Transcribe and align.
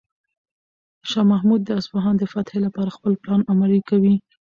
شاه 1.09 1.25
محمود 1.31 1.61
د 1.65 1.69
اصفهان 1.79 2.15
د 2.17 2.23
فتح 2.33 2.53
لپاره 2.65 2.95
خپل 2.97 3.13
پلان 3.21 3.41
عملي 3.51 3.79
کوي. 3.89 4.15